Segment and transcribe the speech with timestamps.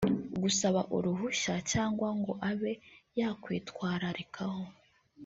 [0.41, 2.73] gusaba uruhushya cyangwa ngo abe
[3.19, 4.63] yakwitwararikaho